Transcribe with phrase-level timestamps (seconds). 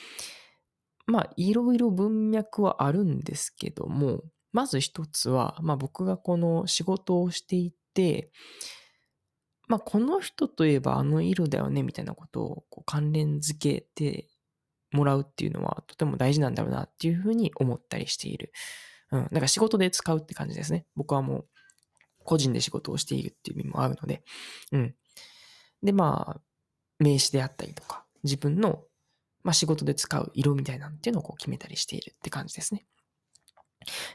[1.06, 8.30] まあ、いろいろ文脈はあるんですけども、まず一つは、まあ、僕がこの仕事をしていて、
[9.68, 14.28] まあ、この人といえばあの色だよねみたいなことをこう関連づけて
[14.92, 18.52] もらうっていうのはとても大事なんだろうなっていうふうに思ったりしている。
[19.12, 19.28] うん。
[19.30, 20.86] なんか仕事で使うって感じですね。
[20.96, 21.46] 僕はもう
[22.24, 24.22] 個人で仕事をしているっていう意味もあるので。
[24.72, 24.94] うん。
[25.82, 26.40] で、まあ、
[26.98, 28.84] 名詞であったりとか、自分の、
[29.42, 32.86] まあ、仕事で使う色みたいなんていうのをこう決めたりしているって感じですね。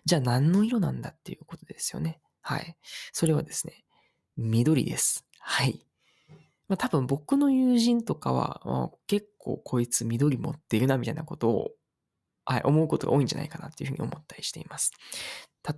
[0.05, 2.19] じゃあ何の色なんだっていうことですよね。
[2.41, 2.75] はい。
[3.11, 3.83] それはですね、
[4.38, 5.25] 緑です。
[5.39, 5.85] はい。
[6.67, 11.71] まあ、多分僕の友人とかは、まあ結構こいつ緑持ってるなみたいなことを、
[12.45, 14.91] はい、思うことが多いんじゃないかなっていうふうに思ったりしています。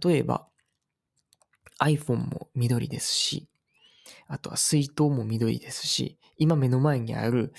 [0.03, 0.47] 例えば、
[1.79, 3.47] iPhone も緑ですし、
[4.27, 7.53] あとは水筒も緑ですし、今目の前にある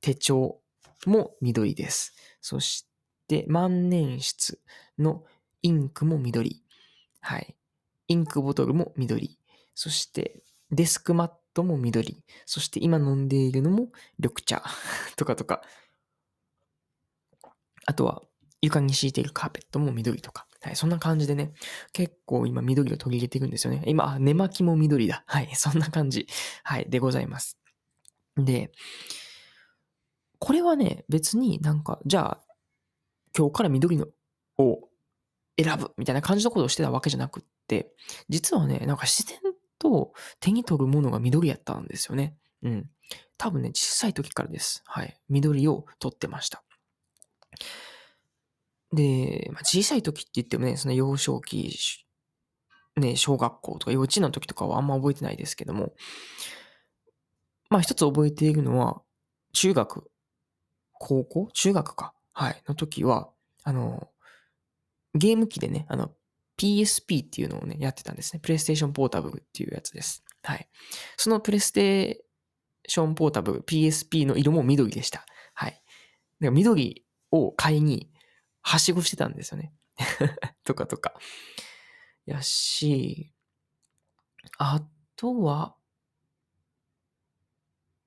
[0.00, 0.60] 手帳
[1.06, 2.14] も緑です。
[2.40, 2.86] そし
[3.28, 4.58] て万年筆
[4.98, 5.24] の
[5.62, 6.62] インクも緑。
[7.20, 7.56] はい。
[8.08, 9.38] インクボトルも緑。
[9.74, 12.22] そしてデスクマットも緑。
[12.46, 13.88] そして今飲んでいるのも
[14.18, 14.62] 緑茶
[15.16, 15.62] とかとか。
[17.86, 18.22] あとは
[18.62, 20.46] 床に敷いているカーペットも緑とか。
[20.62, 21.52] はい、そんな感じでね、
[21.92, 23.82] 結構今緑を取り入れていくんですよね。
[23.86, 25.24] 今、寝巻きも緑だ。
[25.26, 26.26] はい、そんな感じ。
[26.62, 27.56] はい、でございます。
[28.36, 28.70] で、
[30.38, 32.40] これはね、別になんか、じゃあ、
[33.36, 34.08] 今日から緑の
[34.58, 34.88] を
[35.62, 37.92] 選ぶみたいな感じのことをしてたわけじゃなくって、
[38.28, 39.38] 実はね、なんか自然
[39.78, 42.36] と手に取るものが緑やったんですよね。
[42.62, 42.90] うん。
[43.38, 44.82] 多分ね、小さい時からです。
[44.86, 45.18] はい。
[45.28, 46.62] 緑を取ってました。
[48.92, 51.76] で、まあ、小さい時って言ってもね、その幼少期、
[52.96, 55.92] ね、小学校とか幼稚園の時とかはあんま覚えてないですけども、
[57.68, 59.02] まあ一つ覚えているのは、
[59.52, 60.10] 中学、
[60.92, 61.48] 高校？
[61.52, 62.14] 中学か。
[62.32, 62.62] はい。
[62.68, 63.30] の時は、
[63.64, 64.08] あの、
[65.14, 66.12] ゲーム機でね、あの、
[66.58, 68.40] PSP っていうのをね、やってたんですね。
[68.40, 70.22] プレイステーションポータブルっていうやつです。
[70.42, 70.68] はい。
[71.16, 72.30] そのプレステー
[72.86, 75.24] ションポータブル PSP の色も緑でした。
[75.54, 75.82] はい。
[76.40, 78.10] で緑を買いに、
[78.62, 79.72] はしごしてたんですよね。
[80.64, 81.14] とかとか。
[82.26, 83.32] やし、
[84.58, 84.82] あ
[85.16, 85.76] とは、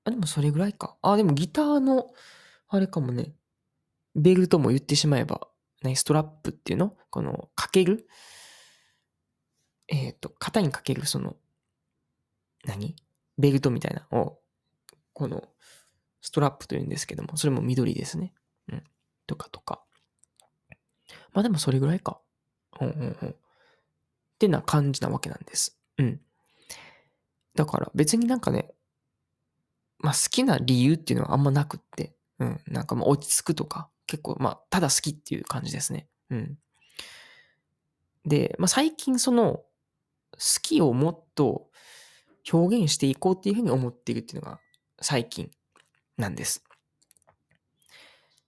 [0.04, 0.96] あ、でもそれぐらいか。
[1.02, 2.12] あ、でもギターの、
[2.68, 3.34] あれかもね、
[4.14, 5.48] ベルトも言ってしまえば、
[5.82, 6.96] 何、ストラップっていうの？
[7.10, 8.08] この、かける？
[9.88, 11.36] えっ、と、肩にかける、その、
[12.64, 12.96] 何？
[13.38, 14.40] ベルトみたいなを、
[15.12, 15.48] この、
[16.20, 18.32] ストラップというんですけども、それも緑ですね。
[18.68, 18.84] うん。
[19.26, 19.50] とか。
[21.34, 22.20] まあでもそれぐらいか。
[22.80, 23.30] うんうんうん。
[23.30, 23.36] っ
[24.38, 25.78] てな感じなわけなんです。
[25.98, 26.20] うん。
[27.54, 28.72] だから別になんかね、
[29.98, 32.60] まあ好きな理由っていうのはあんまなくって、うん。
[32.68, 36.08] なんかまあ落ち着くとか、結構まあただ好きっていう感じですね。
[36.30, 36.58] うん。
[38.24, 39.56] で、まあ最近その
[40.32, 41.68] 好きをもっと
[42.52, 44.60] 表現していこうっていうふうに思っているっていうのが
[45.00, 45.50] 最近
[46.16, 46.64] なんです。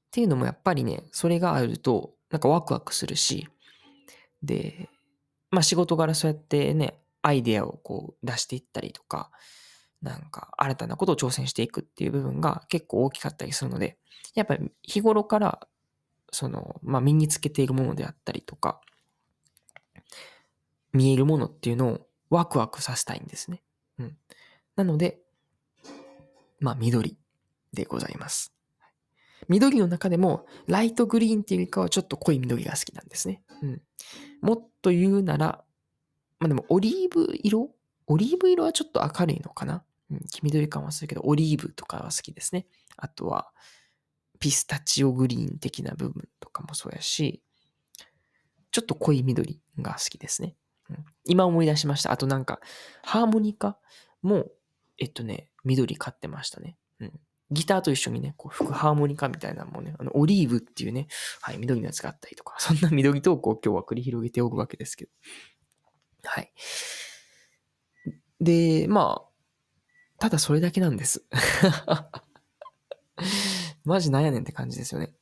[0.06, 3.49] っていうのもやっぱりね、それがあると、なんかワクワクするし、
[4.43, 4.88] で、
[5.50, 9.31] まあ仕事柄そうやってね、アイデアをこう出していったりとか、
[10.02, 13.99] なんか新たなことを挑戦していくっていう部分が結構大きかったりするので、
[14.34, 15.69] やっぱり日頃から
[16.32, 18.81] その、まあ、身につけているものであったりとか、
[20.93, 23.62] 見えるものっていうのをワクワクさせたいんですね。
[23.99, 24.17] うん。
[24.76, 25.20] なので、
[26.61, 27.17] まあ、緑
[27.73, 28.56] でございます。
[29.49, 33.43] 緑の中でも、ライトグリーンっていうよりかはちょっと濃い緑が好きなんですね。
[33.62, 33.83] うん。
[34.41, 35.65] もっと言うなら、
[36.38, 37.71] まあでも、オリーブ色？
[38.06, 39.85] オリーブ色はちょっと明るいのかな？
[40.11, 42.67] うん、黄緑感はするけど、オリーブとかは好きですね。
[42.97, 43.50] あとは、
[44.38, 47.43] ピスタチオグリーン的な部分とかもそうやし、
[48.71, 50.55] ちょっと濃い緑が好きですね。
[50.91, 52.12] うん、今思い出しました。
[52.12, 52.61] あとなんか、
[53.03, 53.79] ハーモニカ
[54.23, 54.47] も、
[54.99, 56.77] えっとね、緑買ってましたね。
[57.00, 57.21] うん。
[57.50, 61.06] ギターと一緒にね、こう、吹くハーモニカみたいなのもね、あの、オリーブっていうね、
[61.40, 65.10] はい、緑のやつがあったりとか、 そんな緑トークを今日は繰り広げておくわけですけど。
[66.25, 66.52] はい。
[68.40, 69.26] で、まあ、
[70.19, 71.25] ただそれだけなんです。
[73.84, 75.14] マジなんやねんって感じですよね。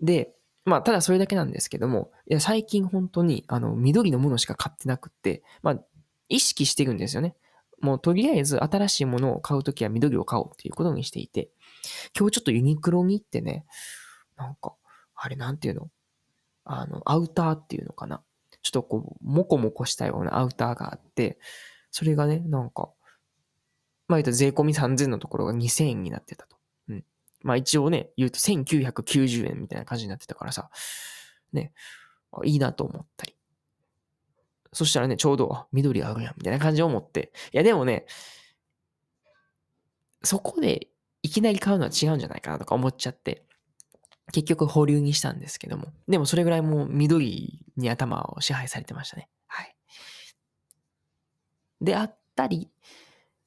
[0.00, 5.84] で、まあ、ただそれだけなんですけども、いや、最近本当に、あの、緑のものしか買ってなくって、まあ、
[6.28, 7.34] 意識してるんですよね。
[7.80, 11.50] もうとりあえず新しいものを買うときは緑を買おうっていうことにしていて、
[12.18, 13.66] 今日ちょっとユニクロに行ってね、
[14.36, 14.74] なんか、
[15.14, 15.90] あれなんていうの？
[16.64, 18.22] あの、アウターっていうのかな？
[18.62, 21.38] ちょっとこう、もこもこしたようなアウターがあって、
[21.90, 22.90] それがね、なんか、
[24.06, 26.56] まあ言うと税込み3000のところが2000円になってたと。
[26.88, 27.04] うん。
[27.42, 30.70] まあ一応ね、言うと1990円みたいな感じになってたからさ、
[31.52, 31.72] ね、
[32.44, 33.34] いいなと思ったり。
[34.72, 37.32] そしたらね、ちょうど、緑あるやん、みたいな感じを思って。
[37.52, 38.04] いや、でもね、
[40.22, 40.88] そこで
[41.28, 43.44] いきなり買うのは違うんじゃないかなとか思っちゃって、
[44.32, 45.92] 結局保留にしたんですけども。
[46.08, 49.28] でもそれぐらいもう緑に頭を支配されてましたね。
[49.46, 49.74] はい。
[51.82, 52.70] であったり、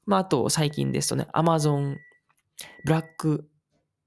[0.06, 1.98] まあ、あと最近ですとね、Amazon
[2.86, 3.50] ブラック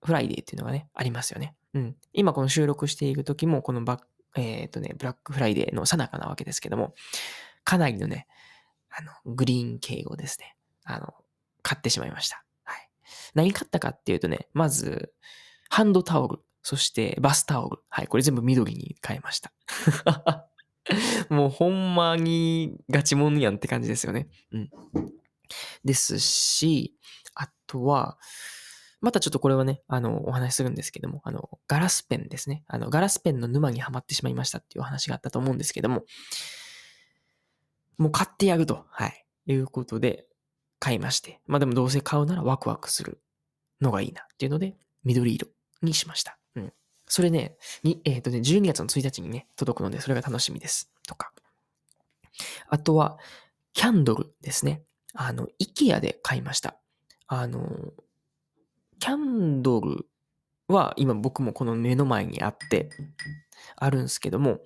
[0.04, 1.56] フライデーっていうのがね、ありますよね。
[1.74, 1.96] うん。
[2.12, 4.00] 今この収録している時も、このバッ
[4.36, 6.94] えっ、ー、とね、ブラックフライデーの最中なわけですけども、
[7.64, 8.26] かなりのね、
[8.90, 10.56] あの、グリーン敬語ですね。
[10.84, 11.14] あの、
[11.62, 12.44] 買ってしまいました。
[13.34, 15.12] 何買ったかっていうとね、まず、
[15.68, 17.78] ハンドタオル、そしてバスタオル。
[17.88, 19.52] はい、これ全部緑に変えました。
[21.28, 24.28] もうほんまにガチモンやんって感じですよね。
[24.52, 24.70] うん。
[25.84, 26.96] ですし、
[27.34, 28.18] あとは、
[29.00, 32.64] またちょっとこれはね、あの、お話しするんですけども、あの、ガラスペンですね。
[32.66, 36.04] あの、ガラスペンの沼にはまってしまいましたっていうお話があったと思うんですけども、
[37.98, 40.26] もう買ってやると、はい、いうことで
[40.78, 41.40] 買いまして。
[41.46, 43.20] まあでもどうせ買うならワクワクする
[43.84, 45.48] のがいいなっていうので、緑色
[45.82, 46.38] にしました。
[46.56, 46.72] うん。
[47.06, 50.90] それね、にえっ、ー、とね、12月の1日にね、届くので、それが楽しみです。
[51.06, 51.32] とか。
[52.68, 53.18] あとは、
[53.72, 54.82] キャンドルですね。
[55.14, 56.76] あの、イケアで買いました。
[57.26, 57.92] あの、
[58.98, 60.06] キャンドル
[60.68, 62.90] は今僕もこの目の前にあって、
[63.76, 64.60] あるんですけども、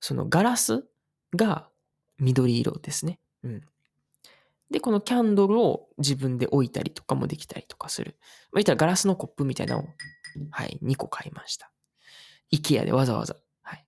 [0.00, 0.84] そのガラス
[1.34, 1.68] が
[2.18, 3.18] 緑色ですね。
[3.42, 3.62] うん。
[4.70, 8.16] で、このキャンドルを自分で置いたりとかもできたりとかする。
[8.50, 9.84] まあ、言ったらガラスのコップみたいなのを、
[10.50, 11.70] はい、2個買いました。
[12.50, 13.36] イケアでわざわざ。
[13.62, 13.86] はい。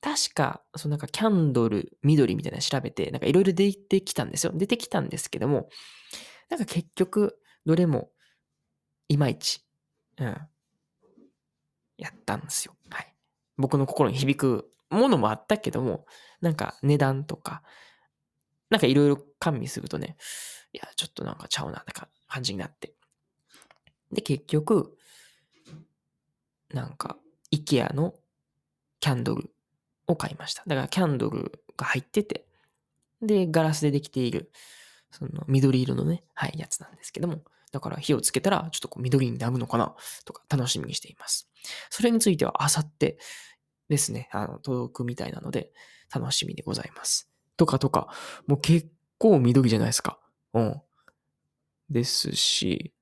[0.00, 4.52] 確か、そのなんかキャンドル緑みたいなの調べて、なんかいろいろ出てきたんですよ。
[4.54, 5.68] 出てきたんですけども、
[6.50, 8.10] なんか結局、どれも
[9.08, 9.64] いまいち、
[10.18, 10.36] うん、
[11.96, 12.74] やったんですよ。
[12.90, 13.14] はい。
[13.56, 16.06] 僕の心に響くものもあったけども、
[16.40, 17.62] なんか値段とか、
[18.70, 20.16] なんかいろいろ加味するとね、
[20.72, 22.92] いや、ちょっとなんかちゃうな、なんか感じになって。
[24.12, 24.96] で、結局、
[26.70, 27.16] なんか、
[27.50, 28.14] イケアの
[29.00, 29.50] キャンドル
[30.06, 30.62] を買いました。
[30.66, 32.46] だからキャンドルが入ってて、
[33.22, 34.50] で、ガラスでできている、
[35.10, 39.94] その緑色のね、はい、やつなんですけども、だから火をつけたらちょっとこう緑になるのかな
[40.24, 41.48] とか楽しみにしています。
[41.90, 43.18] それについてはあさって
[43.88, 45.72] ですね、あの、届くみたいなので
[46.14, 47.27] 楽しみでございます。
[47.58, 48.08] とかとか、
[48.46, 48.88] もう結
[49.18, 50.18] 構緑じゃないですか。
[50.54, 50.80] うん。
[51.90, 52.94] ですし、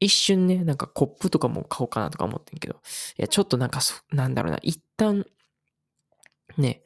[0.00, 2.74] 一瞬ね、なんかコップとかも買おうかなとか思ってんけど、
[3.18, 3.80] いや、ちょっとなんか
[4.12, 5.26] なんだろうな、一旦、
[6.56, 6.82] ね、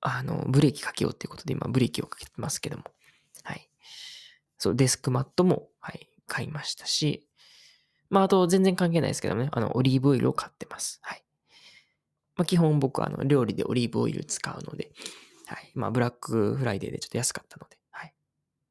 [0.00, 2.84] あの、ブレーキかけようっていうことで今ブレーキをかけてますけども、
[3.44, 3.68] はい。
[4.58, 7.28] そう、デスクマットも、はい、買いましたし、
[8.10, 10.98] まあ、あと全然関係ないですけどね、あの、オリーブオイルを買ってます。
[11.02, 11.24] はい。
[12.36, 14.92] まあ、基本僕はあの、料理でオリーブオイル使うので、
[15.74, 18.14] まあ、ブラックフライデーでちょっと安かったので、はい。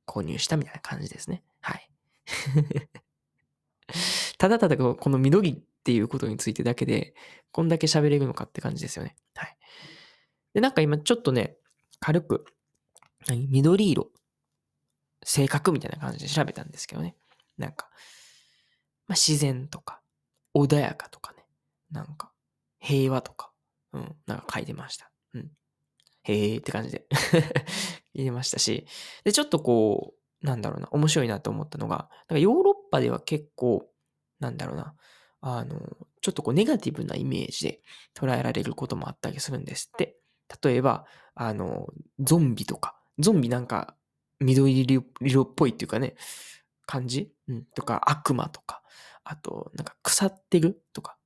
[0.07, 1.43] 購入したみたいな感じですね。
[1.61, 1.89] はい。
[4.37, 7.13] ただただこの緑っていうことについてだけで、
[7.51, 9.15] こんだけ喋れるのかって感じですよね。
[9.35, 9.57] はい。
[10.53, 11.57] で、なんか今ちょっとね、
[11.99, 12.45] 軽く、
[13.27, 13.47] 何？
[13.47, 14.11] 緑色
[15.23, 17.15] 性格みたいな感じで調べたんですけどね。
[17.57, 17.89] なんか、
[19.07, 20.01] まあ、自然とか、
[20.55, 21.45] 穏やかとかね。
[21.91, 22.31] なんか、
[22.79, 23.51] 平和とか、
[23.93, 25.11] うん、なんか書いてました。
[25.33, 25.51] うん。
[26.23, 27.07] へーって感じで
[28.13, 28.85] 入れましたし、
[29.23, 30.13] で、ちょっとこ
[30.43, 33.89] う、なんだろうな、面白いなと思ったのが、なんかヨーロッパでは結構、
[34.39, 34.95] なんだろうな、
[35.41, 35.79] あの、
[36.21, 37.81] ちょっとこうネガティブなイメージで
[38.15, 40.17] 捉えられることもあったりするんですって。
[40.63, 41.87] 例えば、あの、
[42.19, 43.95] ゾンビとか、ゾンビなんか
[44.39, 44.85] 緑
[45.21, 46.15] 色っぽいっていうかね、
[46.85, 47.31] 感じ？
[47.47, 47.65] うん。
[47.75, 48.83] とか、悪魔とか、
[49.23, 51.17] あと、なんか腐ってるとか、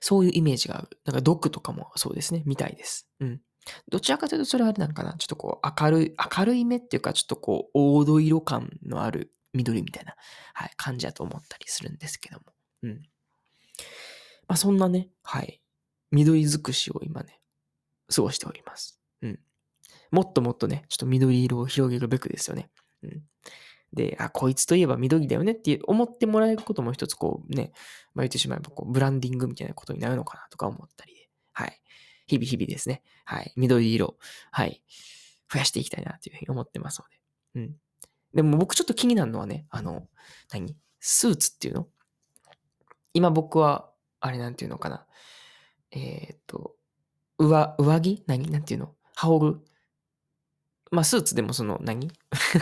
[0.00, 0.98] そういうイメージがある。
[1.04, 3.08] なんか毒とかもそうですね、みたいです。
[3.20, 3.40] うん。
[3.88, 5.14] どちらかというとそれはあれなんかな？
[5.14, 10.14] ちょっとこう明るい、明るい目っていうか、ちょっとこう、黄土色感のある緑みたいな、
[10.54, 12.44] はい、感じだと思ったりするんですけども。
[12.82, 12.90] うん。
[14.48, 15.60] まあそんなね、はい、
[16.10, 17.40] 緑尽くしを今ね、
[18.14, 19.00] 過ごしております。
[19.22, 19.40] うん。
[20.10, 22.70] もっともっとね、ちょっと緑色を広げるべくですよね。
[23.02, 23.22] うん。
[23.92, 27.72] で、あ、こいつといえば緑だよねって思ってもらえることも一つこうね、
[28.14, 31.80] まあ、言ってしまえばこうブランディングみたいなことになるのかなとか思ったりで、はい。
[32.26, 33.02] 日々日々ですね。
[33.24, 33.52] はい。
[33.56, 34.16] 緑色。
[34.50, 34.82] はい。
[35.52, 37.60] 増やしていきたいなというふうに思ってますので。
[37.60, 37.76] うん。
[38.34, 40.08] でも僕ちょっと気になるのはね、あの、
[40.52, 40.76] 何？
[41.00, 41.88] スーツっていうの？
[43.14, 43.90] 今僕は、
[44.20, 45.06] あれなんていうのかな。
[45.92, 46.74] えー、っと、
[47.38, 48.24] 上、上着？
[48.26, 48.50] 何？
[48.50, 48.94] なんていうの？
[49.14, 49.60] 羽織る？
[50.90, 52.10] まあ、スーツでもその何？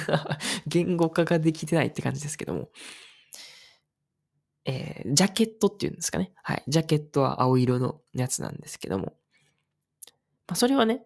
[0.66, 2.70] 言語化ができてないって感じですけども、
[4.64, 6.32] えー、ジャケットっていうんですかね。
[6.42, 6.62] はい。
[6.68, 9.14] ジャケットは青色のやつなんですけども、
[10.46, 11.04] まあ、それはね、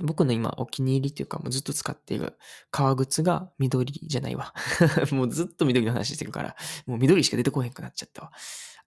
[0.00, 2.36] 僕の今お気に入りというかもうずっと使っている
[2.72, 4.52] 革靴が緑じゃないわ。
[5.12, 8.32] もうずっと緑の話してるから、もう緑しか出てこへんくなっちゃったわ。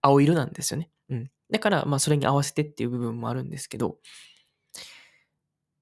[0.02, 0.90] 青色なんですよね。
[1.10, 1.32] うん。
[1.50, 4.00] だから、まあそれに合わせてっていう部分もあるんですけど、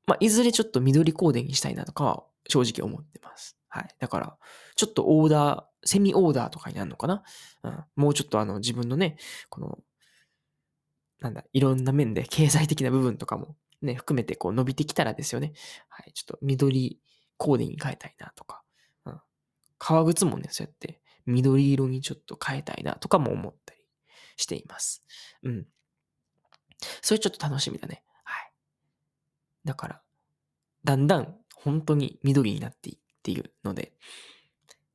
[0.06, 3.58] まあいずれちょっと緑コーデにしたいなとかは正直思ってます。
[3.68, 3.96] はい。
[4.00, 4.38] だから、
[4.76, 7.24] ちょっとオーダー、セミオーダーとかになるのかな。
[7.64, 7.84] うん。
[7.96, 9.18] もうちょっとあの自分のね、
[9.50, 9.80] この
[11.25, 15.53] なんだ、いろんな面で経済的な部分とかもね、含めてこう伸びてきたらですよね。
[15.89, 16.13] はい。
[16.13, 17.01] ちょっと緑
[17.38, 18.63] コーデに変えたいなとか、
[19.05, 19.20] うん。
[19.79, 23.79] 革靴もね、そうやって緑色にちょっと変えたいなとかも思ったり
[24.38, 25.03] しています。
[25.41, 25.65] うん。
[27.01, 28.03] それちょっと楽しみだね。
[28.24, 28.51] はい。
[29.63, 30.01] だから、
[30.84, 33.94] だんだん本当に緑になっていっているので、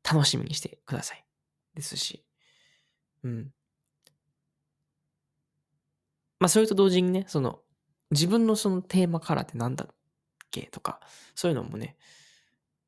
[0.05, 1.25] 楽しみにしてください。
[1.75, 2.25] ですし、
[3.25, 3.53] うん。
[6.41, 7.61] まあ、それと同時にね、その、
[8.11, 9.89] 自分のそのテーマカラーって何だっ
[10.51, 11.01] けとか、
[11.35, 11.97] そういうのもね、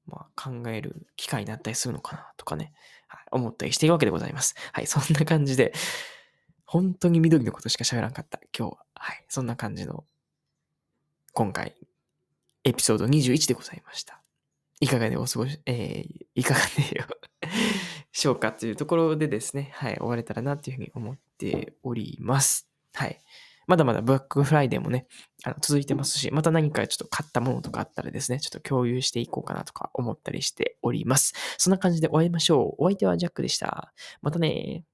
[0.06, 2.73] まあ、考える機会になったりするのかなとかね、
[3.06, 4.56] はい、思ったりしているわけでございます。
[4.73, 5.73] はい、そんな感じで、
[6.64, 8.85] 本当に緑のことしか喋らんかった、今日は。
[8.94, 10.04] はい、そんな感じの、
[11.35, 11.76] 今回、
[12.64, 14.23] エピソード21でございました。
[14.80, 17.04] いかがでお過ごし、えー、いかがでよ
[18.12, 22.72] しょう かというところでですね、はい、終われたらなというふうに思っております。
[22.94, 23.20] はい。
[23.66, 25.06] まだまだブラックフライデーもね、
[25.44, 31.34] あの続いてますし、また何かちょっと買ったものとかあったらですね、ちょっと共有していこうかなとか思ったりしております。
[31.58, 32.84] そんな感じで終わりましょう。
[32.84, 33.92] お相手はジャックでした。
[34.20, 34.84] またね